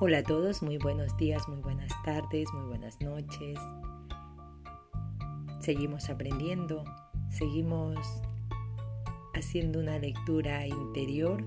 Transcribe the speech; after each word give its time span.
Hola 0.00 0.18
a 0.18 0.22
todos, 0.22 0.62
muy 0.62 0.78
buenos 0.78 1.16
días, 1.16 1.48
muy 1.48 1.58
buenas 1.58 1.90
tardes, 2.04 2.46
muy 2.54 2.68
buenas 2.68 3.00
noches. 3.00 3.58
Seguimos 5.58 6.08
aprendiendo, 6.08 6.84
seguimos 7.30 7.98
haciendo 9.34 9.80
una 9.80 9.98
lectura 9.98 10.68
interior 10.68 11.44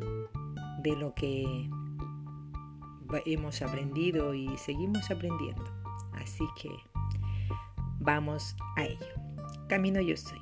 de 0.84 0.98
lo 0.98 1.16
que 1.16 1.70
hemos 3.26 3.62
aprendido 3.62 4.34
y 4.34 4.50
seguimos 4.58 5.10
aprendiendo. 5.10 5.64
Así 6.12 6.44
que 6.62 6.72
vamos 8.02 8.58
a 8.76 8.84
ello. 8.84 9.16
Camino 9.70 10.02
yo 10.02 10.18
soy, 10.18 10.42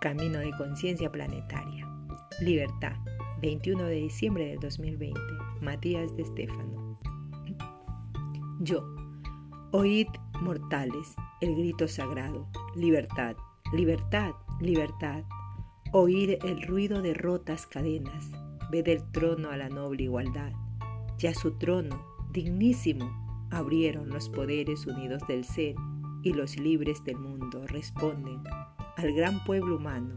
camino 0.00 0.38
de 0.38 0.50
conciencia 0.52 1.12
planetaria. 1.12 1.86
Libertad, 2.40 2.96
21 3.42 3.84
de 3.84 3.96
diciembre 3.96 4.46
del 4.46 4.60
2020, 4.60 5.20
Matías 5.60 6.16
de 6.16 6.22
Estéfano. 6.22 6.79
Yo, 8.62 8.84
oíd 9.70 10.08
mortales 10.42 11.14
el 11.40 11.56
grito 11.56 11.88
sagrado, 11.88 12.46
libertad, 12.76 13.34
libertad, 13.72 14.32
libertad. 14.60 15.24
Oír 15.92 16.38
el 16.42 16.60
ruido 16.66 17.00
de 17.00 17.14
rotas 17.14 17.66
cadenas, 17.66 18.30
ved 18.70 18.86
el 18.88 19.10
trono 19.12 19.48
a 19.48 19.56
la 19.56 19.70
noble 19.70 20.02
igualdad. 20.02 20.52
Ya 21.16 21.32
su 21.32 21.56
trono, 21.56 22.04
dignísimo, 22.32 23.48
abrieron 23.50 24.10
los 24.10 24.28
poderes 24.28 24.86
unidos 24.86 25.22
del 25.26 25.46
ser 25.46 25.74
y 26.22 26.34
los 26.34 26.58
libres 26.58 27.02
del 27.02 27.16
mundo 27.16 27.66
responden 27.66 28.42
al 28.98 29.14
gran 29.14 29.42
pueblo 29.44 29.76
humano. 29.76 30.16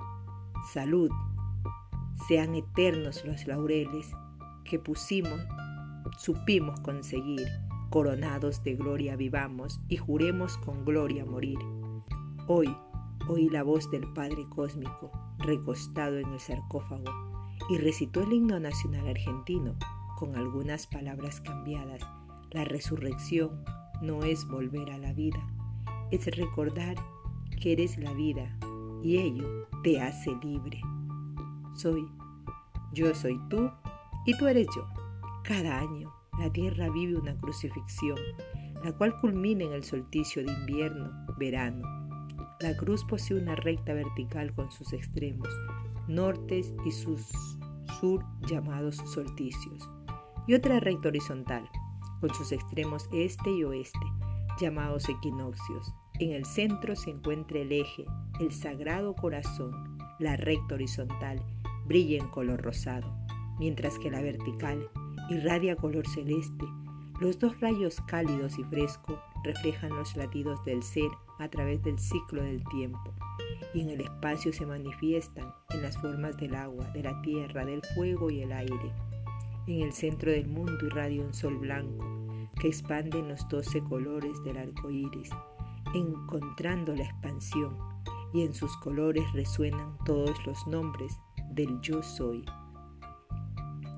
Salud, 0.73 1.09
sean 2.27 2.55
eternos 2.55 3.23
los 3.23 3.47
laureles 3.47 4.11
que 4.66 4.80
pusimos, 4.80 5.39
supimos 6.17 6.81
conseguir 6.81 7.47
coronados 7.94 8.63
de 8.63 8.73
gloria 8.73 9.16
vivamos 9.16 9.80
y 9.88 9.97
juremos 9.97 10.58
con 10.58 10.83
gloria 10.83 11.25
morir. 11.25 11.59
Hoy 12.47 12.75
oí 13.27 13.50
la 13.50 13.61
voz 13.61 13.91
del 13.91 14.11
Padre 14.13 14.47
Cósmico 14.50 15.11
recostado 15.38 16.17
en 16.17 16.27
el 16.33 16.39
sarcófago 16.39 17.03
y 17.69 17.77
recitó 17.77 18.23
el 18.23 18.33
himno 18.33 18.59
nacional 18.59 19.08
argentino 19.08 19.75
con 20.17 20.35
algunas 20.35 20.88
palabras 20.88 21.39
cambiadas. 21.41 22.02
La 22.50 22.66
resurrección 22.66 23.63
no 24.02 24.23
es 24.23 24.47
volver 24.47 24.89
a 24.89 24.97
la 24.97 25.13
vida, 25.13 25.45
es 26.09 26.25
recordar 26.35 26.95
que 27.61 27.73
eres 27.73 28.00
la 28.00 28.11
vida 28.13 28.57
y 29.03 29.19
ello 29.19 29.67
te 29.83 30.02
hace 30.02 30.31
libre. 30.41 30.81
Soy, 31.75 32.09
yo 32.91 33.13
soy 33.13 33.39
tú 33.52 33.69
y 34.25 34.35
tú 34.35 34.47
eres 34.47 34.66
yo. 34.75 34.88
Cada 35.44 35.78
año 35.78 36.22
la 36.39 36.52
tierra 36.52 36.89
vive 36.89 37.16
una 37.16 37.36
crucifixión, 37.39 38.17
la 38.84 38.92
cual 38.94 39.20
culmina 39.20 39.64
en 39.64 39.73
el 39.73 39.84
solsticio 39.84 40.44
de 40.44 40.52
invierno, 40.52 41.12
verano. 41.38 41.88
La 42.59 42.75
cruz 42.75 43.03
posee 43.06 43.38
una 43.38 43.56
recta 43.56 43.94
vertical 43.94 44.53
con 44.53 44.72
sus 44.72 44.94
extremos, 44.94 45.50
nortes 46.08 46.73
y 46.86 46.92
sur 46.92 47.20
llamados 48.48 48.98
solsticios, 49.06 49.90
y 50.48 50.56
otra 50.56 50.80
recta 50.80 51.08
horizontal, 51.08 51.70
con 52.20 52.34
sus 52.34 52.52
extremos 52.52 53.08
este 53.14 53.50
y 53.50 53.64
oeste, 53.64 54.00
llamados 54.59 55.08
equinoccios. 55.08 55.94
En 56.20 56.31
el 56.31 56.45
centro 56.45 56.95
se 56.95 57.12
encuentra 57.12 57.59
el 57.59 57.72
eje, 57.72 58.06
el 58.40 58.52
sagrado 58.52 59.16
corazón, 59.16 59.97
la 60.20 60.36
recta 60.36 60.75
horizontal 60.75 61.42
brilla 61.86 62.18
en 62.18 62.30
color 62.30 62.62
rosado, 62.62 63.14
mientras 63.59 64.00
que 64.00 64.12
la 64.12 64.22
vertical 64.22 64.90
irradia 65.34 65.76
color 65.76 66.08
celeste. 66.08 66.66
Los 67.20 67.39
dos 67.39 67.59
rayos 67.59 68.02
cálidos 68.08 68.58
y 68.58 68.64
frescos 68.66 69.20
reflejan 69.44 69.96
los 69.96 70.16
latidos 70.16 70.63
del 70.66 70.84
ser 70.84 71.09
a 71.40 71.50
través 71.50 71.81
del 71.84 72.00
ciclo 72.00 72.44
del 72.44 72.63
tiempo 72.66 73.13
y 73.74 73.81
en 73.81 73.90
el 73.90 74.02
espacio 74.02 74.53
se 74.53 74.66
manifiestan 74.66 75.53
en 75.72 75.81
las 75.81 75.97
formas 75.97 76.38
del 76.38 76.56
agua, 76.56 76.85
de 76.94 77.03
la 77.03 77.22
tierra, 77.22 77.66
del 77.66 77.81
fuego 77.96 78.30
y 78.30 78.41
el 78.41 78.52
aire. 78.52 78.94
En 79.68 79.81
el 79.81 79.94
centro 79.94 80.31
del 80.31 80.47
mundo 80.47 80.85
irradia 80.85 81.24
un 81.24 81.34
sol 81.34 81.57
blanco 81.57 82.06
que 82.59 82.68
expande 82.68 83.19
en 83.19 83.30
los 83.30 83.47
doce 83.50 83.81
colores 83.84 84.44
del 84.44 84.57
arco 84.57 84.90
iris, 84.90 85.30
encontrando 85.94 86.96
la 86.96 87.03
expansión, 87.03 87.78
y 88.34 88.44
en 88.44 88.53
sus 88.53 88.75
colores 88.78 89.24
resuenan 89.34 89.97
todos 90.06 90.36
los 90.46 90.66
nombres 90.68 91.19
del 91.52 91.80
yo 91.81 92.02
soy. 92.02 92.44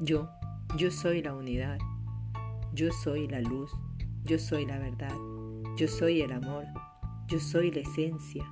Yo 0.02 0.30
yo 0.78 0.92
soy 0.92 1.22
la 1.22 1.34
unidad, 1.34 1.78
yo 2.74 2.92
soy 2.92 3.30
la 3.30 3.40
luz, 3.40 3.72
yo 4.26 4.38
soy 4.38 4.66
la 4.66 4.78
verdad, 4.78 5.16
yo 5.78 5.88
soy 5.88 6.22
el 6.22 6.34
amor, 6.34 6.66
yo 7.28 7.40
soy 7.40 7.72
la 7.72 7.80
esencia, 7.80 8.44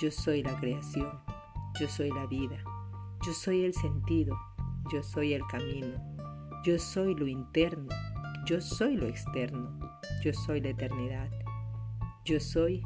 yo 0.00 0.10
soy 0.10 0.42
la 0.42 0.58
creación, 0.58 1.08
yo 1.78 1.86
soy 1.86 2.10
la 2.10 2.26
vida, 2.26 2.56
yo 3.24 3.32
soy 3.32 3.62
el 3.62 3.72
sentido, 3.72 4.36
yo 4.92 5.00
soy 5.04 5.34
el 5.34 5.42
camino, 5.46 5.96
yo 6.64 6.76
soy 6.76 7.14
lo 7.14 7.28
interno, 7.28 7.88
yo 8.46 8.60
soy 8.60 8.96
lo 8.96 9.06
externo, 9.06 9.78
yo 10.24 10.32
soy 10.32 10.60
la 10.60 10.70
eternidad, 10.70 11.30
yo 12.24 12.40
soy 12.40 12.82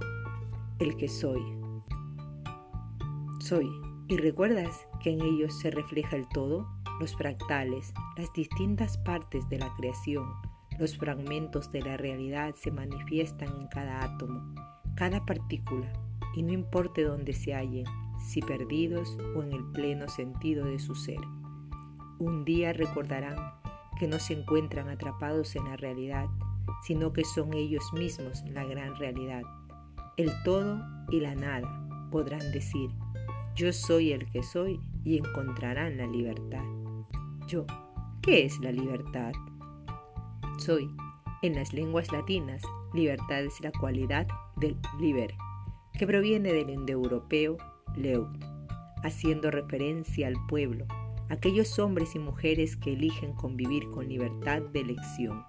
el 0.79 0.95
que 0.97 1.09
soy. 1.09 1.43
Soy, 3.41 3.67
¿y 4.09 4.19
recuerdas 4.19 4.87
que 5.03 5.11
en 5.11 5.23
ellos 5.23 5.59
se 5.59 5.71
refleja 5.71 6.17
el 6.17 6.29
todo? 6.29 6.84
Los 7.01 7.17
fractales, 7.17 7.93
las 8.17 8.33
distintas 8.33 8.99
partes 8.99 9.49
de 9.49 9.59
la 9.59 9.73
creación, 9.75 10.27
los 10.79 10.97
fragmentos 10.97 11.71
de 11.73 11.83
la 11.83 11.97
realidad 11.97 12.55
se 12.55 12.71
manifiestan 12.71 13.49
en 13.61 13.69
cada 13.69 14.05
átomo, 14.05 14.55
cada 14.97 15.25
partícula, 15.25 15.93
y 16.35 16.43
no 16.43 16.53
importe 16.53 17.03
dónde 17.03 17.33
se 17.33 17.55
hallen, 17.55 17.87
si 18.19 18.41
perdidos 18.41 19.17
o 19.37 19.43
en 19.43 19.53
el 19.53 19.65
pleno 19.73 20.09
sentido 20.09 20.67
de 20.67 20.79
su 20.79 20.95
ser. 20.95 21.21
Un 22.19 22.45
día 22.45 22.73
recordarán 22.73 23.37
que 23.99 24.09
no 24.09 24.19
se 24.19 24.35
encuentran 24.35 24.89
atrapados 24.89 25.55
en 25.57 25.65
la 25.65 25.77
realidad, 25.77 26.27
sino 26.83 27.13
que 27.13 27.25
son 27.25 27.55
ellos 27.55 27.85
mismos 27.93 28.43
la 28.47 28.65
gran 28.65 28.97
realidad. 28.97 29.43
El 30.17 30.31
todo 30.45 30.81
y 31.11 31.21
la 31.21 31.35
nada 31.35 31.87
podrán 32.11 32.53
decir, 32.53 32.91
yo 33.55 33.73
soy 33.73 34.13
el 34.13 34.31
que 34.31 34.43
soy 34.43 34.81
y 35.05 35.19
encontrarán 35.19 35.97
la 35.97 36.07
libertad. 36.07 36.65
Yo, 37.47 37.67
¿qué 38.23 38.47
es 38.47 38.59
la 38.61 38.73
libertad? 38.73 39.33
Soy, 40.57 40.91
en 41.43 41.55
las 41.55 41.75
lenguas 41.75 42.11
latinas, 42.11 42.63
libertad 42.95 43.45
es 43.45 43.61
la 43.61 43.71
cualidad 43.71 44.27
del 44.57 44.79
liber, 44.99 45.35
que 45.93 46.07
proviene 46.07 46.55
del 46.55 46.71
indoeuropeo 46.71 47.59
leut, 47.97 48.31
haciendo 49.03 49.51
referencia 49.51 50.27
al 50.27 50.37
pueblo, 50.49 50.87
aquellos 51.29 51.79
hombres 51.79 52.15
y 52.15 52.19
mujeres 52.19 52.77
que 52.77 52.95
eligen 52.95 53.35
convivir 53.35 53.91
con 53.91 54.09
libertad 54.09 54.63
de 54.63 54.81
elección. 54.81 55.45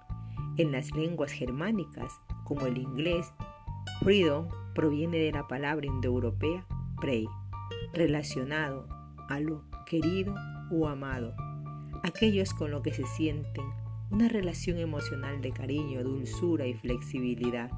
En 0.58 0.72
las 0.72 0.90
lenguas 0.94 1.32
germánicas, 1.32 2.12
como 2.44 2.66
el 2.66 2.76
inglés, 2.76 3.32
freedom 4.02 4.48
proviene 4.74 5.16
de 5.16 5.32
la 5.32 5.48
palabra 5.48 5.86
indoeuropea 5.86 6.66
prey, 7.00 7.26
relacionado 7.94 8.86
a 9.30 9.40
lo 9.40 9.64
querido 9.86 10.34
o 10.70 10.88
amado 10.88 11.34
aquellos 12.06 12.54
con 12.54 12.70
lo 12.70 12.82
que 12.82 12.92
se 12.92 13.04
sienten 13.04 13.64
una 14.10 14.28
relación 14.28 14.78
emocional 14.78 15.40
de 15.40 15.50
cariño, 15.50 16.04
dulzura 16.04 16.66
y 16.66 16.74
flexibilidad, 16.74 17.70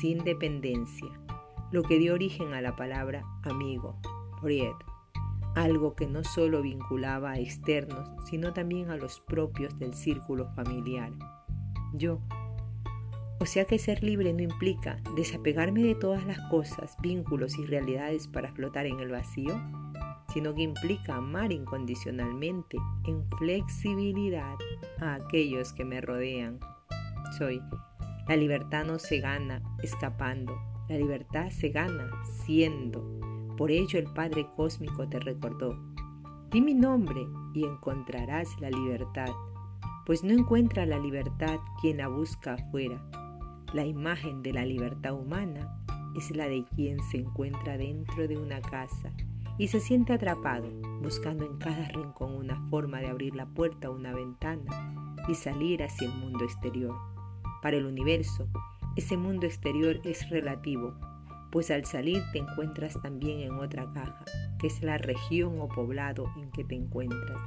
sin 0.00 0.22
dependencia, 0.22 1.08
lo 1.70 1.82
que 1.82 1.98
dio 1.98 2.12
origen 2.12 2.52
a 2.52 2.60
la 2.60 2.76
palabra 2.76 3.24
amigo, 3.42 3.98
Fried, 4.40 4.74
algo 5.54 5.94
que 5.94 6.06
no 6.06 6.24
solo 6.24 6.60
vinculaba 6.60 7.30
a 7.32 7.38
externos, 7.38 8.10
sino 8.28 8.52
también 8.52 8.90
a 8.90 8.96
los 8.96 9.20
propios 9.20 9.78
del 9.78 9.94
círculo 9.94 10.52
familiar. 10.54 11.10
Yo. 11.94 12.20
O 13.40 13.46
sea 13.46 13.64
que 13.64 13.78
ser 13.78 14.04
libre 14.04 14.32
no 14.32 14.42
implica 14.42 15.00
desapegarme 15.16 15.82
de 15.82 15.94
todas 15.94 16.24
las 16.26 16.38
cosas, 16.48 16.96
vínculos 17.02 17.58
y 17.58 17.64
realidades 17.64 18.28
para 18.28 18.52
flotar 18.52 18.86
en 18.86 19.00
el 19.00 19.10
vacío 19.10 19.60
sino 20.32 20.54
que 20.54 20.62
implica 20.62 21.16
amar 21.16 21.52
incondicionalmente, 21.52 22.78
en 23.04 23.28
flexibilidad, 23.38 24.56
a 25.00 25.14
aquellos 25.14 25.72
que 25.72 25.84
me 25.84 26.00
rodean. 26.00 26.58
Soy. 27.38 27.60
La 28.28 28.36
libertad 28.36 28.84
no 28.84 28.98
se 28.98 29.18
gana 29.18 29.62
escapando, 29.82 30.56
la 30.88 30.96
libertad 30.96 31.50
se 31.50 31.70
gana 31.70 32.08
siendo. 32.44 33.02
Por 33.56 33.70
ello 33.70 33.98
el 33.98 34.06
Padre 34.12 34.46
Cósmico 34.56 35.08
te 35.08 35.18
recordó, 35.18 35.76
di 36.50 36.60
mi 36.60 36.74
nombre 36.74 37.26
y 37.52 37.64
encontrarás 37.64 38.48
la 38.60 38.70
libertad, 38.70 39.30
pues 40.06 40.22
no 40.22 40.32
encuentra 40.32 40.86
la 40.86 40.98
libertad 40.98 41.58
quien 41.80 41.98
la 41.98 42.08
busca 42.08 42.54
afuera. 42.54 43.02
La 43.74 43.84
imagen 43.84 44.42
de 44.42 44.52
la 44.52 44.64
libertad 44.64 45.14
humana 45.14 45.84
es 46.16 46.30
la 46.34 46.46
de 46.46 46.64
quien 46.76 47.00
se 47.10 47.18
encuentra 47.18 47.76
dentro 47.76 48.28
de 48.28 48.36
una 48.36 48.60
casa 48.60 49.12
y 49.58 49.68
se 49.68 49.80
siente 49.80 50.12
atrapado, 50.12 50.68
buscando 51.02 51.44
en 51.44 51.58
cada 51.58 51.88
rincón 51.88 52.34
una 52.34 52.56
forma 52.68 53.00
de 53.00 53.08
abrir 53.08 53.34
la 53.34 53.46
puerta 53.46 53.88
a 53.88 53.90
una 53.90 54.12
ventana 54.12 55.14
y 55.28 55.34
salir 55.34 55.82
hacia 55.82 56.08
el 56.08 56.14
mundo 56.14 56.44
exterior. 56.44 56.94
Para 57.60 57.76
el 57.76 57.86
universo, 57.86 58.48
ese 58.96 59.16
mundo 59.16 59.46
exterior 59.46 60.00
es 60.04 60.28
relativo, 60.30 60.94
pues 61.50 61.70
al 61.70 61.84
salir 61.84 62.22
te 62.32 62.38
encuentras 62.38 63.00
también 63.02 63.40
en 63.40 63.52
otra 63.52 63.90
caja, 63.92 64.24
que 64.58 64.66
es 64.66 64.82
la 64.82 64.98
región 64.98 65.60
o 65.60 65.68
poblado 65.68 66.26
en 66.36 66.50
que 66.50 66.64
te 66.64 66.74
encuentras. 66.74 67.40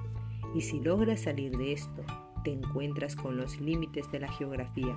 Y 0.54 0.62
si 0.62 0.80
logras 0.80 1.22
salir 1.22 1.57
de 1.57 1.74
esto, 1.74 2.04
te 2.44 2.54
encuentras 2.54 3.16
con 3.16 3.36
los 3.36 3.60
límites 3.60 4.10
de 4.12 4.19
la 4.19 4.31
geografía, 4.31 4.96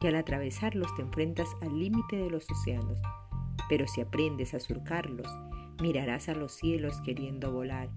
que 0.00 0.08
al 0.08 0.16
atravesarlos 0.16 0.94
te 0.96 1.02
enfrentas 1.02 1.48
al 1.60 1.78
límite 1.78 2.16
de 2.16 2.30
los 2.30 2.50
océanos. 2.50 2.98
Pero 3.68 3.86
si 3.86 4.00
aprendes 4.00 4.54
a 4.54 4.60
surcarlos, 4.60 5.28
mirarás 5.80 6.28
a 6.28 6.34
los 6.34 6.52
cielos 6.52 7.00
queriendo 7.02 7.52
volar, 7.52 7.90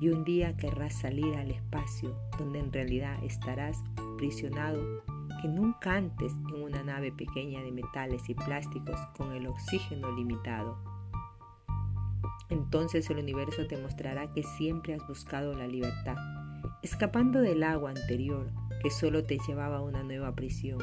y 0.00 0.08
un 0.08 0.24
día 0.24 0.56
querrás 0.56 0.94
salir 0.94 1.34
al 1.36 1.50
espacio, 1.50 2.16
donde 2.38 2.60
en 2.60 2.72
realidad 2.72 3.22
estarás 3.24 3.82
prisionado 4.16 5.02
que 5.40 5.48
nunca 5.48 5.94
antes 5.94 6.32
en 6.48 6.62
una 6.62 6.82
nave 6.82 7.12
pequeña 7.12 7.62
de 7.62 7.72
metales 7.72 8.28
y 8.28 8.34
plásticos 8.34 8.98
con 9.16 9.32
el 9.32 9.46
oxígeno 9.46 10.10
limitado. 10.12 10.78
Entonces 12.50 13.08
el 13.10 13.18
universo 13.18 13.66
te 13.66 13.76
mostrará 13.76 14.32
que 14.32 14.42
siempre 14.42 14.94
has 14.94 15.06
buscado 15.06 15.54
la 15.54 15.66
libertad, 15.66 16.16
escapando 16.82 17.40
del 17.40 17.62
agua 17.62 17.90
anterior 17.90 18.50
que 18.82 18.90
solo 18.90 19.24
te 19.24 19.38
llevaba 19.46 19.78
a 19.78 19.82
una 19.82 20.02
nueva 20.02 20.34
prisión. 20.34 20.78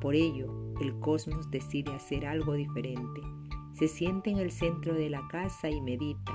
Por 0.00 0.14
ello, 0.14 0.74
el 0.80 0.98
cosmos 1.00 1.50
decide 1.50 1.94
hacer 1.94 2.26
algo 2.26 2.54
diferente. 2.54 3.20
Se 3.80 3.88
siente 3.88 4.28
en 4.28 4.36
el 4.36 4.50
centro 4.50 4.92
de 4.92 5.08
la 5.08 5.26
casa 5.28 5.70
y 5.70 5.80
medita, 5.80 6.34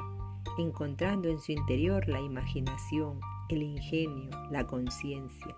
encontrando 0.58 1.30
en 1.30 1.40
su 1.40 1.52
interior 1.52 2.10
la 2.10 2.20
imaginación, 2.20 3.20
el 3.50 3.62
ingenio, 3.62 4.32
la 4.50 4.66
conciencia 4.66 5.56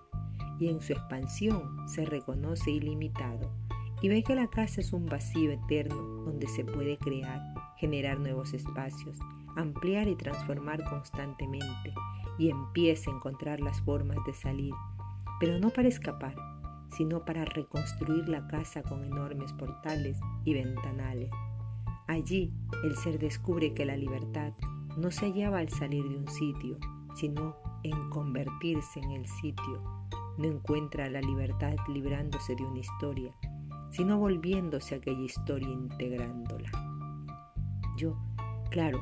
y 0.60 0.68
en 0.68 0.82
su 0.82 0.92
expansión 0.92 1.88
se 1.88 2.04
reconoce 2.04 2.72
ilimitado 2.72 3.50
y 4.02 4.10
ve 4.10 4.22
que 4.22 4.34
la 4.34 4.48
casa 4.48 4.82
es 4.82 4.92
un 4.92 5.06
vacío 5.06 5.50
eterno 5.50 5.96
donde 6.26 6.46
se 6.48 6.62
puede 6.62 6.98
crear, 6.98 7.40
generar 7.78 8.20
nuevos 8.20 8.52
espacios, 8.52 9.18
ampliar 9.56 10.08
y 10.08 10.16
transformar 10.16 10.84
constantemente 10.84 11.94
y 12.38 12.50
empieza 12.50 13.10
a 13.10 13.14
encontrar 13.14 13.60
las 13.60 13.80
formas 13.80 14.18
de 14.26 14.34
salir, 14.34 14.74
pero 15.40 15.58
no 15.58 15.70
para 15.70 15.88
escapar, 15.88 16.36
sino 16.98 17.24
para 17.24 17.46
reconstruir 17.46 18.28
la 18.28 18.46
casa 18.46 18.82
con 18.82 19.04
enormes 19.04 19.54
portales 19.54 20.20
y 20.44 20.52
ventanales. 20.52 21.30
Allí 22.08 22.52
el 22.82 22.96
ser 22.96 23.18
descubre 23.18 23.74
que 23.74 23.84
la 23.84 23.96
libertad 23.96 24.52
no 24.96 25.10
se 25.10 25.26
hallaba 25.26 25.58
al 25.58 25.68
salir 25.68 26.08
de 26.08 26.16
un 26.16 26.28
sitio, 26.28 26.78
sino 27.14 27.54
en 27.84 28.10
convertirse 28.10 28.98
en 28.98 29.12
el 29.12 29.26
sitio 29.26 29.98
no 30.38 30.46
encuentra 30.46 31.10
la 31.10 31.20
libertad 31.20 31.74
librándose 31.88 32.54
de 32.54 32.64
una 32.64 32.78
historia, 32.78 33.34
sino 33.90 34.18
volviéndose 34.18 34.94
a 34.94 34.98
aquella 34.98 35.20
historia 35.20 35.68
integrándola. 35.68 36.70
Yo, 37.96 38.16
claro, 38.70 39.00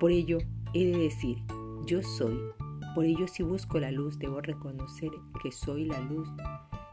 por 0.00 0.10
ello 0.10 0.38
he 0.74 0.84
de 0.84 0.98
decir, 0.98 1.38
yo 1.86 2.02
soy. 2.02 2.38
Por 2.94 3.04
ello 3.04 3.26
si 3.26 3.42
busco 3.42 3.78
la 3.78 3.90
luz 3.90 4.18
debo 4.18 4.40
reconocer 4.40 5.10
que 5.42 5.50
soy 5.50 5.84
la 5.84 6.00
luz. 6.00 6.28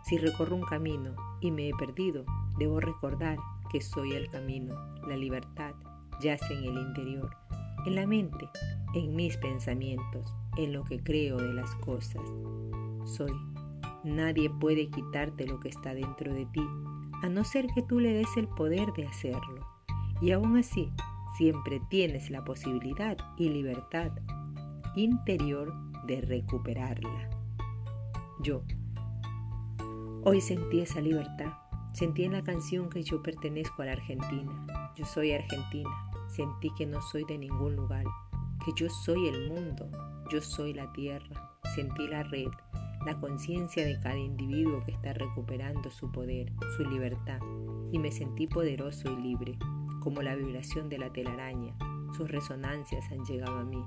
Si 0.03 0.17
recorro 0.17 0.55
un 0.55 0.63
camino 0.63 1.15
y 1.41 1.51
me 1.51 1.69
he 1.69 1.73
perdido, 1.73 2.23
debo 2.57 2.79
recordar 2.79 3.37
que 3.71 3.81
soy 3.81 4.13
el 4.13 4.29
camino. 4.29 4.75
La 5.07 5.15
libertad 5.15 5.73
yace 6.21 6.53
en 6.53 6.65
el 6.65 6.77
interior, 6.77 7.29
en 7.85 7.95
la 7.95 8.05
mente, 8.05 8.49
en 8.93 9.15
mis 9.15 9.37
pensamientos, 9.37 10.33
en 10.57 10.73
lo 10.73 10.83
que 10.83 11.01
creo 11.01 11.37
de 11.37 11.53
las 11.53 11.73
cosas. 11.75 12.21
Soy 13.05 13.31
Nadie 14.03 14.49
puede 14.49 14.89
quitarte 14.89 15.45
lo 15.45 15.59
que 15.59 15.69
está 15.69 15.93
dentro 15.93 16.33
de 16.33 16.47
ti, 16.47 16.67
a 17.21 17.29
no 17.29 17.43
ser 17.43 17.67
que 17.67 17.83
tú 17.83 17.99
le 17.99 18.13
des 18.13 18.35
el 18.35 18.47
poder 18.47 18.91
de 18.93 19.05
hacerlo. 19.05 19.67
Y 20.21 20.31
aún 20.31 20.57
así, 20.57 20.91
siempre 21.37 21.79
tienes 21.89 22.31
la 22.31 22.43
posibilidad 22.43 23.15
y 23.37 23.49
libertad 23.49 24.11
interior 24.95 25.73
de 26.07 26.21
recuperarla. 26.21 27.29
Yo 28.41 28.63
hoy 30.23 30.41
sentí 30.41 30.79
esa 30.79 30.99
libertad. 30.99 31.60
Sentí 31.93 32.23
en 32.23 32.31
la 32.33 32.43
canción 32.43 32.89
que 32.89 33.03
yo 33.03 33.21
pertenezco 33.21 33.81
a 33.81 33.85
la 33.85 33.91
Argentina. 33.93 34.91
Yo 34.95 35.05
soy 35.05 35.33
argentina. 35.33 35.89
Sentí 36.27 36.71
que 36.77 36.85
no 36.85 37.01
soy 37.01 37.25
de 37.25 37.37
ningún 37.37 37.75
lugar, 37.75 38.05
que 38.63 38.71
yo 38.75 38.89
soy 38.89 39.27
el 39.27 39.49
mundo, 39.49 39.89
yo 40.31 40.39
soy 40.39 40.73
la 40.73 40.91
tierra. 40.93 41.51
Sentí 41.75 42.07
la 42.07 42.23
red, 42.23 42.47
la 43.05 43.19
conciencia 43.19 43.85
de 43.85 43.99
cada 43.99 44.17
individuo 44.17 44.81
que 44.85 44.91
está 44.91 45.11
recuperando 45.11 45.91
su 45.91 46.09
poder, 46.09 46.53
su 46.77 46.85
libertad, 46.85 47.39
y 47.91 47.99
me 47.99 48.11
sentí 48.11 48.47
poderoso 48.47 49.11
y 49.11 49.21
libre, 49.21 49.57
como 49.99 50.21
la 50.21 50.35
vibración 50.35 50.87
de 50.87 50.99
la 50.99 51.11
telaraña. 51.11 51.75
Sus 52.15 52.31
resonancias 52.31 53.11
han 53.11 53.25
llegado 53.25 53.57
a 53.57 53.65
mí. 53.65 53.83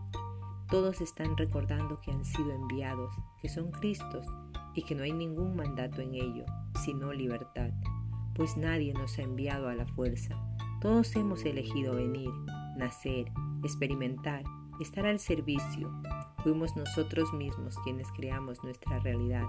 Todos 0.69 1.01
están 1.01 1.37
recordando 1.39 2.01
que 2.01 2.11
han 2.11 2.25
sido 2.25 2.53
enviados, 2.53 3.15
que 3.41 3.49
son 3.49 3.71
Cristos 3.71 4.27
y 4.75 4.83
que 4.83 4.95
no 4.95 5.05
hay 5.05 5.13
ningún 5.13 5.57
mandato 5.57 6.03
en 6.03 6.15
ello, 6.15 6.45
sino 6.85 7.13
libertad, 7.13 7.71
pues 8.35 8.57
nadie 8.57 8.93
nos 8.95 9.19
ha 9.19 9.23
enviado 9.23 9.69
a 9.69 9.75
la 9.75 9.87
fuerza. 9.87 10.37
Todos 10.81 11.15
hemos 11.17 11.45
elegido 11.45 11.95
venir, 11.95 12.31
nacer, 12.77 13.27
experimentar, 13.63 14.43
estar 14.81 15.07
al 15.07 15.19
servicio, 15.19 15.91
Fuimos 16.45 16.77
nosotros 16.77 17.33
mismos 17.33 17.79
quienes 17.85 18.13
creamos 18.13 18.63
nuestra 18.63 18.99
realidad 18.99 19.47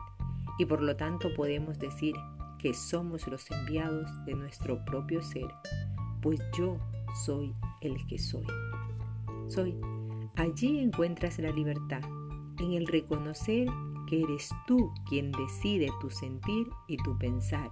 y 0.58 0.64
por 0.64 0.82
lo 0.82 0.96
tanto 0.96 1.28
podemos 1.34 1.78
decir 1.78 2.16
que 2.58 2.74
somos 2.74 3.28
los 3.28 3.52
enviados 3.52 4.10
de 4.26 4.34
nuestro 4.34 4.84
propio 4.86 5.22
ser, 5.22 5.50
pues 6.22 6.40
yo 6.58 6.78
soy 7.26 7.54
el 7.82 7.98
que 8.08 8.18
soy. 8.18 8.46
Soy. 9.50 9.76
Allí 10.38 10.80
encuentras 10.80 11.38
la 11.38 11.52
libertad, 11.52 12.02
en 12.60 12.72
el 12.72 12.88
reconocer 12.88 13.68
que 14.08 14.24
eres 14.24 14.50
tú 14.66 14.90
quien 15.10 15.34
decide 15.34 15.90
tu 16.00 16.10
sentir 16.10 16.66
y 16.88 16.96
tu 16.96 17.18
pensar, 17.18 17.72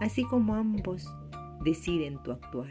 así 0.00 0.24
como 0.24 0.54
ambos 0.54 1.08
deciden 1.64 2.22
tu 2.22 2.32
actuar. 2.32 2.70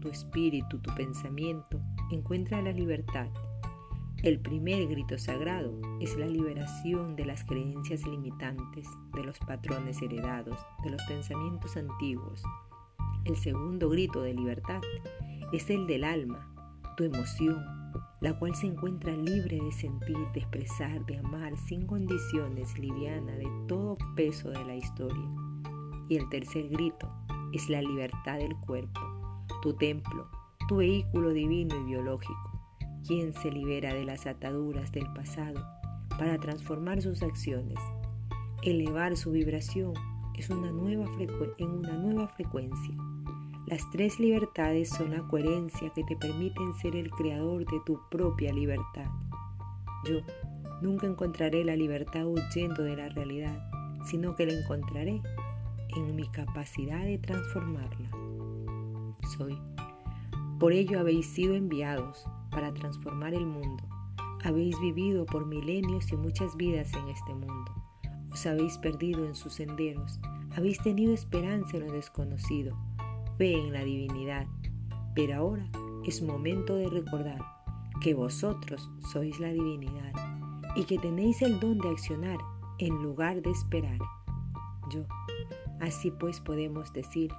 Tu 0.00 0.08
espíritu, 0.08 0.78
tu 0.80 0.94
pensamiento, 0.94 1.80
encuentra 2.10 2.60
la 2.60 2.72
libertad 2.72 3.28
el 4.24 4.40
primer 4.40 4.86
grito 4.86 5.18
sagrado 5.18 5.78
es 6.00 6.16
la 6.16 6.24
liberación 6.24 7.14
de 7.14 7.26
las 7.26 7.44
creencias 7.44 8.06
limitantes, 8.06 8.88
de 9.12 9.22
los 9.22 9.38
patrones 9.38 10.00
heredados, 10.00 10.58
de 10.82 10.88
los 10.88 11.02
pensamientos 11.02 11.76
antiguos. 11.76 12.42
El 13.26 13.36
segundo 13.36 13.90
grito 13.90 14.22
de 14.22 14.32
libertad 14.32 14.80
es 15.52 15.68
el 15.68 15.86
del 15.86 16.04
alma, 16.04 16.50
tu 16.96 17.04
emoción, 17.04 17.62
la 18.22 18.38
cual 18.38 18.54
se 18.54 18.68
encuentra 18.68 19.14
libre 19.14 19.60
de 19.62 19.72
sentir, 19.72 20.16
de 20.32 20.40
expresar, 20.40 21.04
de 21.04 21.18
amar 21.18 21.54
sin 21.58 21.86
condiciones, 21.86 22.78
liviana 22.78 23.32
de 23.32 23.50
todo 23.68 23.98
peso 24.16 24.48
de 24.48 24.64
la 24.64 24.74
historia. 24.74 25.28
Y 26.08 26.16
el 26.16 26.28
tercer 26.28 26.68
grito 26.68 27.10
es 27.52 27.68
la 27.68 27.80
libertad 27.80 28.38
del 28.38 28.56
cuerpo, 28.56 29.00
tu 29.62 29.72
templo, 29.74 30.28
tu 30.68 30.76
vehículo 30.76 31.30
divino 31.30 31.76
y 31.76 31.84
biológico 31.84 32.54
quien 33.06 33.34
se 33.34 33.50
libera 33.50 33.92
de 33.92 34.04
las 34.04 34.26
ataduras 34.26 34.90
del 34.90 35.06
pasado 35.12 35.62
para 36.18 36.38
transformar 36.38 37.02
sus 37.02 37.22
acciones. 37.22 37.78
Elevar 38.62 39.16
su 39.16 39.32
vibración 39.32 39.92
es 40.38 40.48
una 40.48 40.70
nueva 40.70 41.06
en 41.58 41.70
una 41.70 41.92
nueva 41.92 42.28
frecuencia. 42.28 42.94
Las 43.66 43.88
tres 43.90 44.18
libertades 44.18 44.90
son 44.90 45.10
la 45.10 45.22
coherencia 45.28 45.90
que 45.94 46.04
te 46.04 46.16
permiten 46.16 46.74
ser 46.74 46.96
el 46.96 47.10
creador 47.10 47.66
de 47.66 47.80
tu 47.84 48.00
propia 48.10 48.52
libertad. 48.52 49.06
Yo 50.06 50.20
nunca 50.80 51.06
encontraré 51.06 51.64
la 51.64 51.76
libertad 51.76 52.26
huyendo 52.26 52.82
de 52.82 52.96
la 52.96 53.08
realidad, 53.10 53.70
sino 54.06 54.34
que 54.34 54.46
la 54.46 54.54
encontraré 54.54 55.22
en 55.96 56.14
mi 56.14 56.28
capacidad 56.28 57.04
de 57.04 57.18
transformarla. 57.18 58.10
Soy. 59.36 59.58
Por 60.58 60.72
ello 60.72 61.00
habéis 61.00 61.26
sido 61.26 61.54
enviados 61.54 62.24
para 62.50 62.72
transformar 62.72 63.34
el 63.34 63.46
mundo. 63.46 63.84
Habéis 64.44 64.78
vivido 64.80 65.26
por 65.26 65.46
milenios 65.46 66.12
y 66.12 66.16
muchas 66.16 66.56
vidas 66.56 66.92
en 66.94 67.08
este 67.08 67.34
mundo. 67.34 67.72
Os 68.32 68.46
habéis 68.46 68.78
perdido 68.78 69.24
en 69.26 69.34
sus 69.34 69.54
senderos. 69.54 70.20
Habéis 70.56 70.78
tenido 70.82 71.12
esperanza 71.12 71.76
en 71.76 71.86
lo 71.86 71.92
desconocido, 71.92 72.76
fe 73.38 73.54
en 73.54 73.72
la 73.72 73.84
divinidad. 73.84 74.46
Pero 75.14 75.36
ahora 75.36 75.68
es 76.04 76.22
momento 76.22 76.76
de 76.76 76.88
recordar 76.88 77.40
que 78.00 78.14
vosotros 78.14 78.90
sois 79.12 79.40
la 79.40 79.48
divinidad 79.48 80.12
y 80.76 80.84
que 80.84 80.98
tenéis 80.98 81.40
el 81.42 81.58
don 81.60 81.78
de 81.78 81.90
accionar 81.90 82.38
en 82.78 83.02
lugar 83.02 83.40
de 83.40 83.50
esperar. 83.50 83.98
Yo. 84.90 85.04
Así 85.80 86.10
pues 86.10 86.40
podemos 86.40 86.92
decir, 86.92 87.30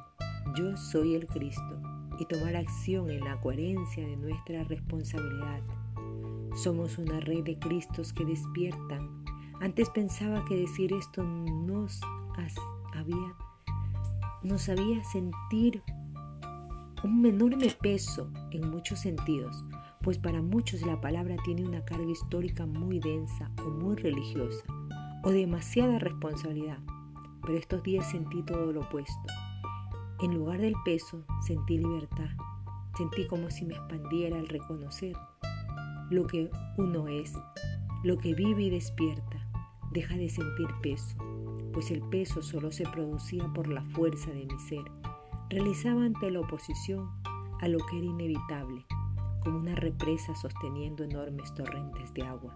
yo 0.56 0.76
soy 0.78 1.16
el 1.16 1.28
Cristo 1.28 1.82
y 2.20 2.26
tomar 2.26 2.56
acción 2.56 3.10
en 3.10 3.24
la 3.24 3.40
coherencia 3.42 4.06
de 4.08 4.18
nuestra 4.18 4.64
responsabilidad. 4.64 5.62
Somos 6.56 6.98
una 6.98 7.20
red 7.20 7.44
de 7.44 7.58
Cristos 7.60 8.14
que 8.14 8.26
despiertan. 8.26 9.24
Antes 9.60 9.90
pensaba 9.90 10.46
que 10.46 10.56
decir 10.56 10.94
esto 10.94 11.24
nos 11.24 12.00
había 12.94 13.36
nos 14.46 14.62
sabía 14.62 15.04
sentir 15.04 15.82
un 17.04 17.26
enorme 17.26 17.68
peso 17.82 18.32
en 18.52 18.70
muchos 18.70 19.00
sentidos, 19.00 19.66
pues 20.04 20.20
para 20.20 20.42
muchos 20.42 20.84
la 20.84 21.02
palabra 21.02 21.36
tiene 21.44 21.66
una 21.66 21.84
carga 21.84 22.12
histórica 22.12 22.68
muy 22.68 23.00
densa 23.00 23.52
o 23.66 23.70
muy 23.70 23.96
religiosa, 23.96 24.64
o 25.24 25.32
demasiada 25.32 25.98
responsabilidad. 25.98 26.78
Pero 27.46 27.58
estos 27.60 27.84
días 27.84 28.10
sentí 28.10 28.42
todo 28.44 28.72
lo 28.72 28.82
opuesto. 28.82 29.34
En 30.22 30.34
lugar 30.34 30.60
del 30.60 30.76
peso, 30.84 31.24
sentí 31.46 31.78
libertad. 31.78 32.30
Sentí 32.98 33.28
como 33.28 33.52
si 33.52 33.66
me 33.66 33.76
expandiera 33.76 34.40
al 34.40 34.48
reconocer 34.48 35.16
lo 36.10 36.26
que 36.28 36.50
uno 36.78 37.08
es, 37.08 37.34
lo 38.04 38.18
que 38.18 38.34
vive 38.34 38.64
y 38.64 38.70
despierta. 38.70 39.48
Deja 39.92 40.16
de 40.16 40.30
sentir 40.30 40.68
peso, 40.82 41.18
pues 41.74 41.92
el 41.92 42.02
peso 42.10 42.42
solo 42.42 42.72
se 42.72 42.84
producía 42.84 43.48
por 43.54 43.68
la 43.68 43.84
fuerza 43.92 44.32
de 44.32 44.46
mi 44.46 44.60
ser. 44.60 44.84
Realizaba 45.50 46.06
ante 46.06 46.32
la 46.32 46.42
oposición 46.42 47.10
a 47.62 47.68
lo 47.68 47.80
que 47.86 47.98
era 47.98 48.08
inevitable, 48.08 48.86
como 49.44 49.58
una 49.60 49.76
represa 49.76 50.36
sosteniendo 50.36 51.04
enormes 51.04 51.54
torrentes 51.54 52.14
de 52.14 52.24
agua. 52.24 52.56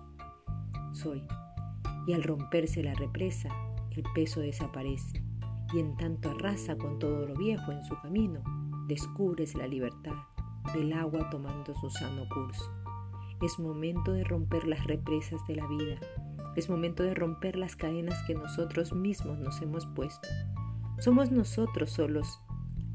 Soy, 0.94 1.24
y 2.08 2.14
al 2.14 2.24
romperse 2.24 2.84
la 2.84 2.94
represa, 2.96 3.50
el 4.00 4.06
peso 4.14 4.40
desaparece, 4.40 5.24
y 5.74 5.80
en 5.80 5.96
tanto 5.98 6.32
arrasa 6.32 6.78
con 6.78 7.00
todo 7.00 7.26
lo 7.26 7.36
viejo 7.36 7.72
en 7.72 7.84
su 7.84 8.00
camino, 8.02 8.42
descubres 8.88 9.56
la 9.56 9.68
libertad 9.68 10.16
del 10.74 10.94
agua 10.94 11.30
tomando 11.30 11.76
su 11.76 11.90
sano 11.90 12.28
curso. 12.30 12.72
Es 13.42 13.60
momento 13.60 14.12
de 14.12 14.24
romper 14.24 14.68
las 14.68 14.86
represas 14.86 15.46
de 15.48 15.56
la 15.56 15.68
vida, 15.68 16.00
es 16.56 16.70
momento 16.70 17.04
de 17.04 17.14
romper 17.14 17.58
las 17.58 17.76
cadenas 17.76 18.22
que 18.26 18.36
nosotros 18.36 18.94
mismos 18.94 19.38
nos 19.38 19.62
hemos 19.62 19.86
puesto. 19.86 20.28
Somos 21.00 21.32
nosotros 21.32 21.92
solos 21.92 22.40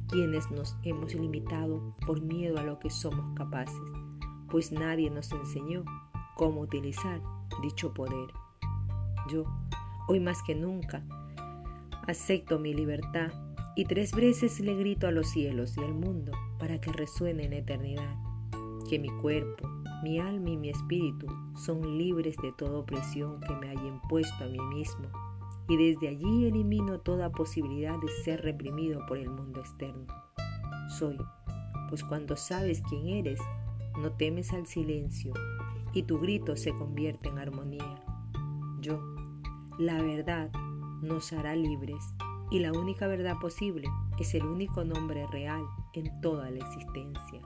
quienes 0.09 0.51
nos 0.51 0.77
hemos 0.83 1.15
limitado 1.15 1.97
por 2.07 2.21
miedo 2.21 2.59
a 2.59 2.63
lo 2.63 2.79
que 2.79 2.91
somos 2.91 3.35
capaces, 3.37 3.81
pues 4.51 4.73
nadie 4.73 5.11
nos 5.11 5.33
enseñó 5.33 5.85
cómo 6.37 6.61
utilizar 6.61 7.21
dicho 7.63 7.95
poder. 7.95 8.29
Yo, 9.31 9.45
hoy 10.09 10.21
más 10.21 10.43
que 10.43 10.55
nunca, 10.55 11.05
acepto 12.07 12.59
mi 12.59 12.75
libertad 12.75 13.33
y 13.77 13.85
tres 13.85 14.13
veces 14.13 14.61
le 14.61 14.75
grito 14.75 15.07
a 15.07 15.11
los 15.11 15.29
cielos 15.31 15.77
y 15.77 15.81
al 15.81 15.95
mundo 15.95 16.33
para 16.59 16.81
que 16.81 16.93
resuene 16.93 17.45
en 17.45 17.53
eternidad, 17.55 18.17
que 18.89 18.99
mi 18.99 19.09
cuerpo, 19.21 19.69
mi 20.03 20.19
alma 20.19 20.51
y 20.51 20.57
mi 20.57 20.71
espíritu 20.71 21.27
son 21.57 21.99
libres 21.99 22.37
de 22.43 22.53
toda 22.53 22.79
opresión 22.79 23.41
que 23.41 23.55
me 23.57 23.71
haya 23.71 23.87
impuesto 23.87 24.45
a 24.45 24.49
mí 24.49 24.61
mismo 24.75 25.09
y 25.69 25.77
desde 25.77 26.09
allí 26.09 26.47
elimino 26.47 27.01
toda 27.01 27.33
posibilidad 27.33 27.99
de 27.99 28.09
ser 28.23 28.43
reprimido 28.43 29.05
por 29.07 29.19
el 29.19 29.31
mundo 29.31 29.61
externo. 29.61 30.07
Soy, 30.99 31.17
pues 31.89 32.05
cuando 32.05 32.37
sabes 32.37 32.83
quién 32.89 33.09
eres, 33.09 33.41
no 33.99 34.13
temes 34.13 34.53
al 34.53 34.67
silencio 34.67 35.33
y 35.95 36.03
tu 36.03 36.19
grito 36.19 36.57
se 36.57 36.71
convierte 36.73 37.29
en 37.29 37.39
armonía. 37.39 38.05
Yo, 38.81 39.14
la 39.79 40.01
verdad, 40.03 40.51
nos 41.03 41.33
hará 41.33 41.57
libres 41.57 42.15
y 42.51 42.61
la 42.61 42.73
única 42.73 43.07
verdad 43.07 43.37
posible 43.41 43.89
es 44.19 44.35
el 44.35 44.45
único 44.45 44.85
nombre 44.85 45.27
real 45.29 45.63
en 45.95 46.21
toda 46.21 46.51
la 46.51 46.59
existencia. 46.59 47.41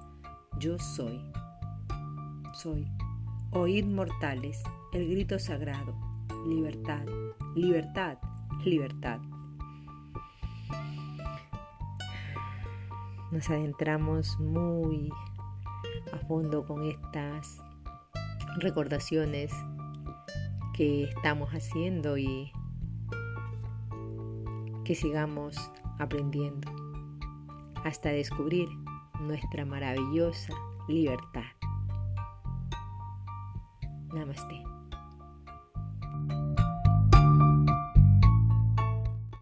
Yo 0.58 0.78
soy. 0.78 1.20
Soy. 2.52 2.86
Oíd 3.52 3.86
mortales, 3.86 4.62
el 4.92 5.08
grito 5.08 5.38
sagrado, 5.38 5.94
libertad, 6.46 7.06
libertad, 7.54 8.18
libertad. 8.64 9.20
Nos 13.30 13.48
adentramos 13.48 14.38
muy 14.38 15.10
a 16.12 16.18
fondo 16.26 16.66
con 16.66 16.84
estas 16.84 17.62
recordaciones 18.58 19.52
que 20.78 21.02
estamos 21.02 21.50
haciendo 21.50 22.16
y 22.16 22.52
que 24.84 24.94
sigamos 24.94 25.56
aprendiendo 25.98 26.70
hasta 27.84 28.10
descubrir 28.10 28.68
nuestra 29.18 29.64
maravillosa 29.64 30.54
libertad. 30.86 31.42
Namaste. 34.14 34.67